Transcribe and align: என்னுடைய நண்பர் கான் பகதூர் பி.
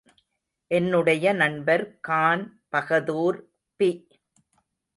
என்னுடைய 0.71 1.33
நண்பர் 1.33 1.83
கான் 1.99 2.43
பகதூர் 2.69 3.39
பி. 3.79 3.89